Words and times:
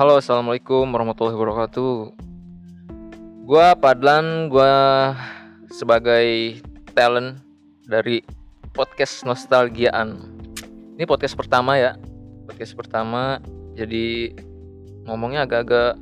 Halo, 0.00 0.16
assalamualaikum 0.16 0.88
warahmatullahi 0.96 1.36
wabarakatuh. 1.36 2.16
Gua 3.44 3.76
Padlan, 3.76 4.48
gua 4.48 5.12
sebagai 5.68 6.56
talent 6.96 7.44
dari 7.84 8.24
podcast 8.72 9.28
Nostalgiaan. 9.28 10.40
Ini 10.96 11.04
podcast 11.04 11.36
pertama 11.36 11.76
ya, 11.76 12.00
podcast 12.48 12.72
pertama. 12.80 13.44
Jadi 13.76 14.32
ngomongnya 15.04 15.44
agak-agak 15.44 16.00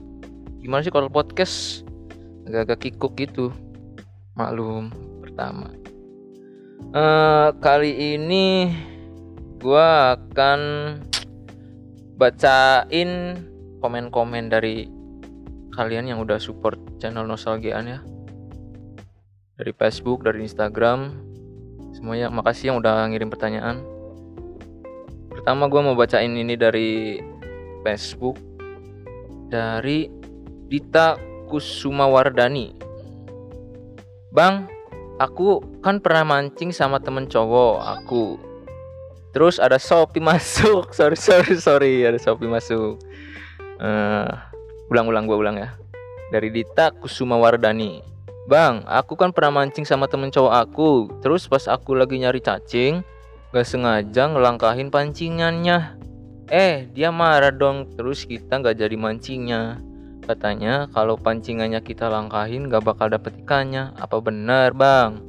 gimana 0.62 0.87
sih 0.87 0.95
kalau 0.95 1.11
podcast? 1.11 1.83
Agak-agak 2.46 2.79
kikuk 2.79 3.19
gitu. 3.19 3.51
Maklum 4.39 4.95
pertama. 5.27 5.75
Eh, 6.95 7.49
kali 7.59 8.15
ini 8.15 8.79
gua 9.59 10.15
akan 10.15 10.61
bacain 12.14 13.43
komen-komen 13.79 14.50
dari 14.50 14.87
kalian 15.75 16.11
yang 16.11 16.19
udah 16.23 16.39
support 16.43 16.79
channel 16.99 17.27
Nostalgiaan 17.27 17.86
ya. 17.86 17.99
Dari 19.59 19.73
Facebook, 19.75 20.23
dari 20.23 20.46
Instagram 20.46 21.14
semuanya. 21.95 22.31
Makasih 22.31 22.75
yang 22.75 22.79
udah 22.79 23.07
ngirim 23.11 23.31
pertanyaan. 23.31 23.83
Pertama 25.31 25.71
gue 25.71 25.81
mau 25.83 25.95
bacain 25.95 26.31
ini 26.31 26.55
dari 26.55 27.19
Facebook. 27.83 28.39
Dari 29.49 30.11
Dita 30.69 31.17
Kusumawardani. 31.49 32.77
Bang, 34.28 34.69
aku 35.17 35.64
kan 35.81 35.98
pernah 36.05 36.22
mancing 36.36 36.70
sama 36.70 37.00
temen 37.00 37.25
cowok 37.27 37.81
aku. 37.81 38.36
Terus 39.33 39.56
ada 39.56 39.77
Shopee 39.81 40.20
masuk. 40.20 40.91
Sorry 40.97 41.17
sorry 41.17 41.55
sorry. 41.56 41.95
Ada 42.05 42.20
Shopee 42.20 42.48
masuk. 42.48 43.00
Uh, 43.78 44.28
ulang-ulang 44.90 45.30
gua 45.30 45.38
ulang 45.38 45.56
ya. 45.58 45.74
Dari 46.34 46.52
Dita 46.52 46.92
Kusuma 46.92 47.38
Wardani. 47.38 48.02
Bang, 48.48 48.80
aku 48.88 49.12
kan 49.12 49.28
pernah 49.28 49.60
mancing 49.60 49.84
sama 49.84 50.08
temen 50.08 50.32
cowok 50.32 50.54
aku. 50.56 50.90
Terus 51.20 51.44
pas 51.44 51.68
aku 51.68 51.92
lagi 51.92 52.16
nyari 52.16 52.40
cacing, 52.40 53.04
gak 53.52 53.68
sengaja 53.68 54.24
ngelangkahin 54.32 54.88
pancingannya. 54.88 56.00
Eh, 56.48 56.88
dia 56.96 57.12
marah 57.12 57.52
dong. 57.52 57.92
Terus 57.92 58.24
kita 58.24 58.56
gak 58.64 58.80
jadi 58.80 58.96
mancingnya. 58.96 59.84
Katanya 60.24 60.88
kalau 60.96 61.20
pancingannya 61.20 61.84
kita 61.84 62.08
langkahin 62.08 62.72
gak 62.72 62.88
bakal 62.88 63.12
dapet 63.12 63.36
ikannya. 63.44 63.92
Apa 64.00 64.16
benar, 64.24 64.72
Bang? 64.72 65.20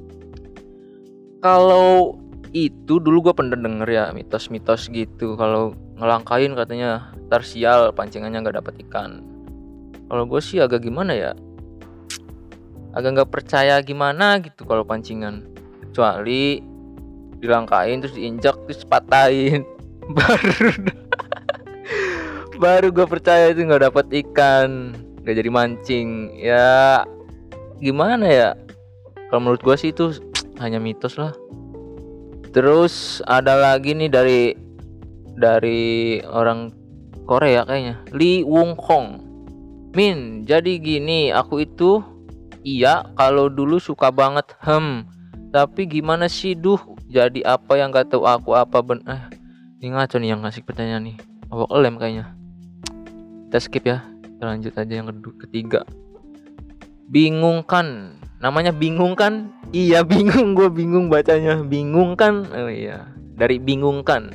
Kalau 1.43 2.15
itu 2.55 2.97
dulu 3.03 3.29
gue 3.29 3.33
pernah 3.35 3.59
denger 3.59 3.89
ya 3.91 4.05
mitos-mitos 4.09 4.89
gitu 4.89 5.37
kalau 5.37 5.75
ngelangkain 5.99 6.55
katanya. 6.55 7.11
Tersial 7.29 7.93
pancingannya 7.93 8.41
nggak 8.41 8.57
dapet 8.63 8.87
ikan. 8.87 9.21
Kalau 10.09 10.25
gue 10.25 10.41
sih 10.41 10.57
agak 10.57 10.81
gimana 10.81 11.13
ya? 11.13 11.31
Agak 12.97 13.21
nggak 13.21 13.29
percaya 13.29 13.77
gimana 13.85 14.41
gitu 14.41 14.65
kalau 14.65 14.81
pancingan. 14.81 15.45
Kecuali 15.85 16.63
dilangkain 17.39 18.01
terus 18.01 18.17
diinjak 18.17 18.57
terus 18.67 18.83
patahin 18.83 19.63
baru 20.17 20.75
baru 22.63 22.87
gue 22.91 23.07
percaya 23.07 23.53
itu 23.53 23.61
nggak 23.67 23.91
dapet 23.91 24.05
ikan. 24.25 24.97
Nggak 25.21 25.35
jadi 25.45 25.49
mancing. 25.53 26.09
Ya 26.33 27.05
gimana 27.77 28.25
ya? 28.25 28.49
Kalau 29.29 29.45
menurut 29.45 29.61
gue 29.61 29.75
sih 29.77 29.93
itu 29.93 30.17
hanya 30.63 30.81
mitos 30.81 31.21
lah. 31.21 31.37
Terus 32.49 33.21
ada 33.29 33.53
lagi 33.53 33.93
nih 33.93 34.09
dari 34.09 34.68
dari 35.39 36.19
orang 36.27 36.69
Korea 37.23 37.63
kayaknya, 37.63 38.03
Lee 38.11 38.43
Wung 38.43 38.75
Hong. 38.75 39.23
Min, 39.95 40.45
jadi 40.45 40.77
gini, 40.77 41.33
aku 41.33 41.63
itu 41.65 42.03
iya 42.61 43.07
kalau 43.17 43.49
dulu 43.49 43.79
suka 43.81 44.11
banget 44.11 44.53
hem. 44.61 45.07
Tapi 45.49 45.89
gimana 45.89 46.29
sih 46.29 46.53
duh? 46.53 46.77
Jadi 47.09 47.41
apa 47.41 47.73
yang 47.73 47.89
gak 47.89 48.13
tahu 48.13 48.21
aku 48.21 48.53
apa 48.53 48.85
ben 48.85 49.01
eh 49.09 49.23
ini 49.81 49.97
ngaco 49.97 50.21
nih 50.21 50.29
yang 50.29 50.45
ngasih 50.45 50.61
pertanyaan 50.61 51.09
nih. 51.09 51.17
Awak 51.49 51.69
lem 51.73 51.95
kayaknya. 51.97 52.25
Kita 53.49 53.57
skip 53.57 53.85
ya. 53.89 54.05
Kita 54.21 54.45
lanjut 54.45 54.73
aja 54.77 54.93
yang 54.93 55.09
kedua, 55.09 55.33
ketiga. 55.41 55.81
Bingung 57.09 57.65
kan? 57.65 58.13
Namanya 58.37 58.69
bingung 58.69 59.17
kan? 59.17 59.49
Iya 59.69 60.01
bingung 60.01 60.57
gue 60.57 60.65
bingung 60.65 61.13
bacanya 61.13 61.61
bingung 61.61 62.17
kan 62.17 62.41
oh 62.49 62.73
iya 62.73 63.05
dari 63.37 63.61
bingung 63.61 64.01
kan 64.01 64.33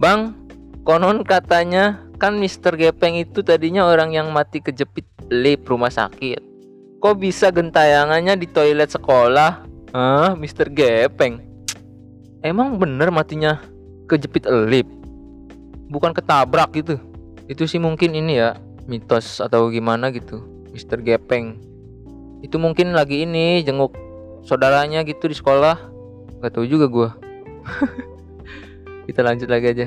Bang 0.00 0.32
konon 0.80 1.20
katanya 1.28 2.00
kan 2.16 2.40
Mister 2.40 2.72
Gepeng 2.72 3.20
itu 3.20 3.44
tadinya 3.44 3.84
orang 3.84 4.16
yang 4.16 4.32
mati 4.32 4.64
kejepit 4.64 5.04
lift 5.28 5.68
rumah 5.68 5.92
sakit. 5.92 6.40
Kok 7.04 7.20
bisa 7.20 7.52
gentayangannya 7.52 8.40
di 8.40 8.48
toilet 8.48 8.88
sekolah? 8.88 9.60
Ah 9.92 10.32
Mister 10.40 10.72
Gepeng? 10.72 11.44
Emang 12.40 12.80
bener 12.80 13.12
matinya 13.12 13.60
kejepit 14.08 14.48
lift 14.48 14.88
bukan 15.92 16.16
ketabrak 16.16 16.72
gitu. 16.80 16.96
Itu 17.44 17.68
sih 17.68 17.76
mungkin 17.76 18.16
ini 18.16 18.40
ya 18.40 18.56
mitos 18.88 19.36
atau 19.36 19.68
gimana 19.68 20.08
gitu 20.16 20.40
Mister 20.72 20.96
Gepeng. 21.04 21.60
Itu 22.40 22.56
mungkin 22.56 22.96
lagi 22.96 23.28
ini 23.28 23.60
jenguk 23.68 23.92
saudaranya 24.48 25.04
gitu 25.04 25.28
di 25.28 25.36
sekolah. 25.36 25.76
Nggak 26.40 26.56
tahu 26.56 26.64
juga 26.64 26.88
gue 26.88 27.08
kita 29.08 29.20
lanjut 29.24 29.48
lagi 29.48 29.66
aja. 29.72 29.86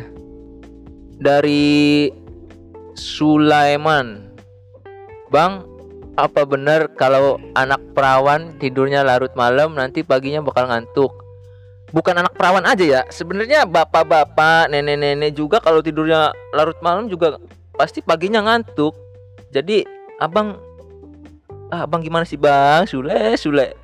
Dari 1.19 2.09
Sulaiman. 2.97 4.34
Bang 5.34 5.66
apa 6.13 6.46
benar 6.46 6.94
kalau 6.94 7.41
anak 7.57 7.81
perawan 7.97 8.53
tidurnya 8.62 9.01
larut 9.01 9.34
malam 9.34 9.74
nanti 9.74 10.06
paginya 10.06 10.46
bakal 10.46 10.69
ngantuk? 10.69 11.12
Bukan 11.94 12.18
anak 12.18 12.34
perawan 12.38 12.66
aja 12.66 12.85
ya. 12.85 13.01
Sebenarnya 13.09 13.66
bapak-bapak 13.69 14.69
nenek-nenek 14.69 15.38
juga 15.38 15.62
kalau 15.62 15.81
tidurnya 15.81 16.34
larut 16.53 16.78
malam 16.81 17.09
juga 17.09 17.38
pasti 17.78 18.01
paginya 18.01 18.45
ngantuk. 18.45 18.94
Jadi 19.53 19.85
abang 20.18 20.57
ah, 21.69 21.85
abang 21.85 22.01
gimana 22.01 22.25
sih 22.25 22.38
bang? 22.38 22.85
Sule 22.90 23.38
Sule. 23.38 23.78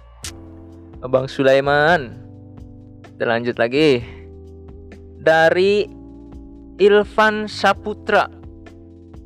Abang 1.02 1.30
Sulaiman. 1.30 2.18
Kita 3.14 3.26
lanjut 3.30 3.58
lagi 3.58 4.19
dari 5.19 5.85
Ilvan 6.80 7.52
Saputra. 7.52 8.31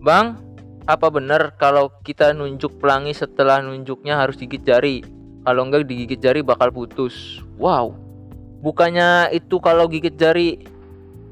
Bang 0.04 0.42
apa 0.84 1.08
benar 1.08 1.56
kalau 1.56 1.88
kita 2.04 2.36
nunjuk 2.36 2.82
pelangi 2.82 3.16
setelah 3.16 3.64
nunjuknya 3.64 4.20
harus 4.20 4.36
gigit 4.36 4.66
jari? 4.66 5.00
Kalau 5.46 5.64
enggak 5.64 5.88
digigit 5.88 6.20
jari 6.20 6.42
bakal 6.44 6.74
putus. 6.74 7.40
Wow. 7.56 7.96
Bukannya 8.64 9.32
itu 9.32 9.62
kalau 9.62 9.88
gigit 9.88 10.18
jari 10.18 10.60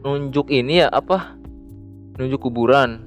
nunjuk 0.06 0.48
ini 0.54 0.86
ya 0.86 0.88
apa? 0.94 1.36
Nunjuk 2.22 2.48
kuburan. 2.48 3.04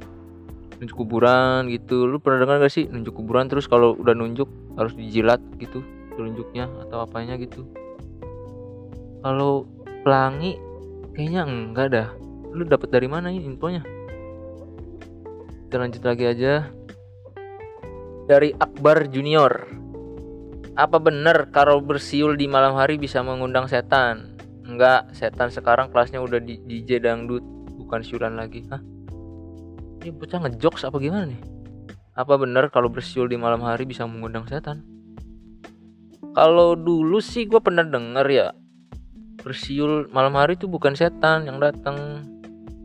Nunjuk 0.82 0.96
kuburan 1.06 1.70
gitu. 1.70 2.04
Lu 2.04 2.18
pernah 2.18 2.44
dengar 2.44 2.60
gak 2.60 2.74
sih 2.74 2.90
nunjuk 2.90 3.14
kuburan 3.14 3.48
terus 3.48 3.70
kalau 3.70 3.94
udah 3.96 4.12
nunjuk 4.12 4.50
harus 4.74 4.92
dijilat 4.98 5.38
gitu 5.62 5.80
telunjuknya 6.18 6.66
atau 6.88 7.04
apanya 7.04 7.38
gitu? 7.38 7.64
Kalau 9.24 9.64
pelangi 10.04 10.60
kayaknya 11.14 11.42
enggak 11.46 11.86
dah. 11.94 12.08
Lu 12.50 12.66
dapat 12.66 12.90
dari 12.90 13.06
mana 13.06 13.30
ini 13.30 13.46
infonya? 13.46 13.82
Kita 15.66 15.76
lanjut 15.78 16.02
lagi 16.02 16.24
aja. 16.26 16.68
Dari 18.26 18.50
Akbar 18.58 19.06
Junior. 19.08 19.70
Apa 20.74 20.98
benar 20.98 21.54
kalau 21.54 21.78
bersiul 21.78 22.34
di 22.34 22.50
malam 22.50 22.74
hari 22.74 22.98
bisa 22.98 23.22
mengundang 23.22 23.70
setan? 23.70 24.34
Enggak 24.66 25.06
setan 25.14 25.54
sekarang 25.54 25.94
kelasnya 25.94 26.18
udah 26.18 26.42
di 26.42 26.58
DJ 26.66 26.98
dangdut 26.98 27.42
bukan 27.78 28.02
siulan 28.02 28.34
lagi. 28.34 28.66
Hah? 28.70 28.82
Ini 30.02 30.10
bocah 30.10 30.42
ngejokes 30.42 30.82
apa 30.90 30.98
gimana 30.98 31.30
nih? 31.30 31.40
Apa 32.18 32.34
benar 32.38 32.70
kalau 32.74 32.90
bersiul 32.90 33.30
di 33.30 33.38
malam 33.38 33.62
hari 33.62 33.86
bisa 33.86 34.02
mengundang 34.06 34.46
setan? 34.50 34.82
Kalau 36.34 36.74
dulu 36.74 37.22
sih 37.22 37.46
gue 37.46 37.62
pernah 37.62 37.86
denger 37.86 38.26
ya 38.26 38.50
bersiul 39.44 40.08
malam 40.08 40.34
hari 40.40 40.56
itu 40.56 40.64
bukan 40.64 40.96
setan 40.96 41.44
yang 41.44 41.60
datang 41.60 42.24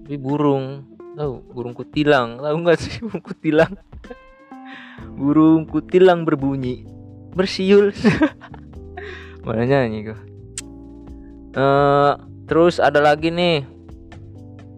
tapi 0.04 0.20
burung. 0.20 0.84
Tahu 1.16 1.56
burung 1.56 1.74
kutilang. 1.74 2.44
Tahu 2.44 2.56
nggak 2.60 2.78
sih 2.78 3.00
burung 3.08 3.24
kutilang? 3.24 3.74
Burung 5.16 5.64
kutilang 5.66 6.28
berbunyi. 6.28 6.84
Bersiul. 7.32 7.96
Mana 9.48 9.64
nyanyi 9.64 10.12
gue 10.12 10.30
uh, 11.56 12.14
terus 12.46 12.78
ada 12.78 13.00
lagi 13.02 13.30
nih. 13.30 13.66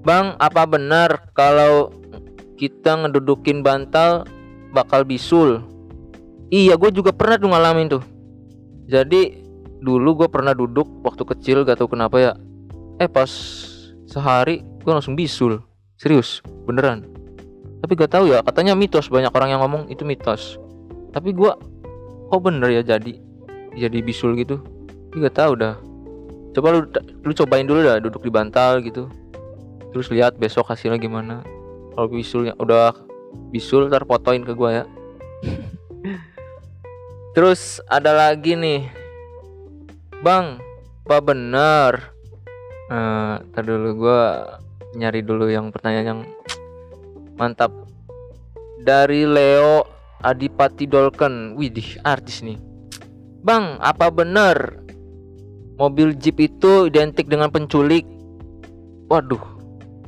Bang 0.01 0.33
apa 0.41 0.65
benar 0.65 1.29
kalau 1.37 1.93
kita 2.57 3.05
ngedudukin 3.05 3.61
bantal 3.61 4.25
bakal 4.73 5.05
bisul? 5.05 5.61
Iya 6.51 6.75
gue 6.75 6.91
juga 6.91 7.13
pernah 7.13 7.37
tuh 7.37 7.49
ngalamin 7.53 7.87
tuh. 7.97 8.03
Jadi 8.89 9.40
dulu 9.81 10.23
gue 10.23 10.27
pernah 10.29 10.53
duduk 10.53 10.85
waktu 11.01 11.25
kecil 11.25 11.65
gak 11.65 11.81
tau 11.81 11.89
kenapa 11.89 12.17
ya. 12.21 12.33
Eh 13.01 13.09
pas 13.09 13.29
sehari 14.05 14.61
gue 14.61 14.91
langsung 14.93 15.17
bisul. 15.17 15.59
Serius 15.97 16.39
beneran. 16.69 17.05
Tapi 17.81 17.97
gak 17.97 18.13
tahu 18.13 18.29
ya 18.29 18.45
katanya 18.45 18.77
mitos 18.77 19.09
banyak 19.09 19.33
orang 19.33 19.57
yang 19.57 19.61
ngomong 19.65 19.89
itu 19.89 20.05
mitos. 20.05 20.61
Tapi 21.11 21.33
gua 21.33 21.57
kok 22.31 22.41
bener 22.45 22.69
ya 22.71 22.81
jadi 22.85 23.17
jadi 23.73 23.97
bisul 24.05 24.37
gitu? 24.37 24.61
Gak 25.17 25.35
tahu 25.35 25.57
dah. 25.57 25.75
Coba 26.53 26.77
lu 26.77 26.85
lu 27.25 27.33
cobain 27.33 27.65
dulu 27.65 27.81
dah 27.81 27.97
duduk 27.97 28.21
di 28.21 28.31
bantal 28.31 28.85
gitu. 28.85 29.09
Terus 29.91 30.07
lihat 30.13 30.37
besok 30.37 30.69
hasilnya 30.69 31.01
gimana. 31.01 31.41
Kalau 31.97 32.07
bisulnya 32.07 32.53
udah 32.61 32.95
bisul 33.49 33.89
ntar 33.89 34.05
fotoin 34.05 34.45
ke 34.45 34.53
gua 34.53 34.83
ya. 34.83 34.85
Terus 37.35 37.81
ada 37.89 38.13
lagi 38.13 38.53
nih 38.53 39.00
bang 40.21 40.61
apa 41.09 41.17
bener 41.17 42.13
uh, 42.93 43.41
dulu 43.57 44.05
gua 44.05 44.21
nyari 44.93 45.25
dulu 45.25 45.49
yang 45.49 45.73
pertanyaan 45.73 46.05
yang 46.05 46.21
mantap. 47.39 47.73
Dari 48.81 49.25
Leo 49.25 49.85
Adipati 50.21 50.85
Dolken. 50.85 51.57
Widih 51.57 51.97
artis 52.05 52.45
nih. 52.45 52.57
Bang 53.41 53.81
apa 53.81 54.13
bener 54.13 54.77
mobil 55.81 56.13
jeep 56.13 56.37
itu 56.37 56.85
identik 56.85 57.25
dengan 57.25 57.49
penculik. 57.49 58.05
Waduh 59.09 59.41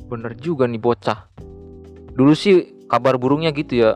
bener 0.06 0.38
juga 0.38 0.70
nih 0.70 0.78
bocah. 0.78 1.26
Dulu 2.14 2.32
sih 2.38 2.86
kabar 2.86 3.18
burungnya 3.18 3.50
gitu 3.50 3.82
ya. 3.82 3.90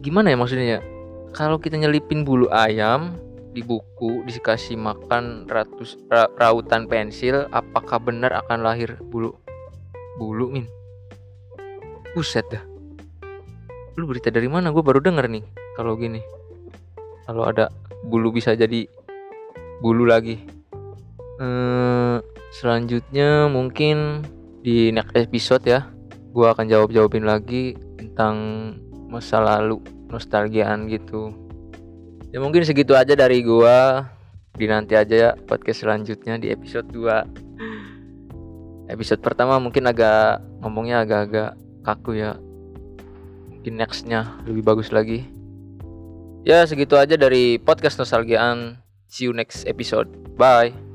Gimana 0.00 0.32
ya 0.32 0.36
maksudnya 0.36 0.66
ya? 0.78 0.80
Kalau 1.36 1.60
kita 1.60 1.76
nyelipin 1.76 2.24
bulu 2.24 2.48
ayam 2.48 3.16
di 3.52 3.64
buku 3.64 4.24
dikasih 4.28 4.76
makan 4.76 5.48
ratus 5.48 5.96
ra, 6.12 6.28
rautan 6.36 6.88
pensil, 6.88 7.48
apakah 7.52 8.00
benar 8.00 8.32
akan 8.44 8.64
lahir 8.64 8.96
bulu 9.12 9.36
bulu 10.16 10.48
min? 10.52 10.64
Buset 12.16 12.48
dah 12.48 12.76
lu 13.96 14.04
berita 14.04 14.28
dari 14.28 14.44
mana 14.44 14.68
gue 14.68 14.84
baru 14.84 15.00
denger 15.00 15.24
nih 15.24 15.44
kalau 15.72 15.96
gini 15.96 16.20
kalau 17.24 17.48
ada 17.48 17.72
bulu 18.04 18.28
bisa 18.28 18.52
jadi 18.52 18.84
bulu 19.80 20.04
lagi 20.04 20.36
hmm, 21.40 22.20
selanjutnya 22.52 23.48
mungkin 23.48 24.20
di 24.60 24.92
next 24.92 25.16
episode 25.16 25.64
ya 25.64 25.88
gue 26.36 26.44
akan 26.44 26.68
jawab 26.68 26.92
jawabin 26.92 27.24
lagi 27.24 27.72
tentang 27.96 28.36
masa 29.08 29.42
lalu 29.42 29.80
nostalgiaan 30.10 30.90
gitu. 30.90 31.32
Ya 32.34 32.42
mungkin 32.42 32.66
segitu 32.66 32.92
aja 32.92 33.14
dari 33.14 33.42
gue 33.42 33.78
di 34.56 34.66
nanti 34.66 34.96
aja 34.96 35.14
ya 35.14 35.30
podcast 35.36 35.84
selanjutnya 35.84 36.40
di 36.40 36.48
episode 36.48 36.88
2 36.88 38.88
episode 38.88 39.20
pertama 39.20 39.60
mungkin 39.60 39.84
agak 39.86 40.40
ngomongnya 40.62 41.02
agak-agak 41.02 41.58
kaku 41.82 42.22
ya. 42.22 42.38
Mungkin 43.50 43.78
nextnya 43.78 44.38
lebih 44.46 44.62
bagus 44.62 44.94
lagi. 44.94 45.26
Ya 46.46 46.62
segitu 46.62 46.94
aja 46.94 47.18
dari 47.18 47.58
podcast 47.58 47.98
nostalgiaan. 47.98 48.78
See 49.10 49.26
you 49.26 49.34
next 49.34 49.66
episode. 49.66 50.06
Bye 50.38 50.85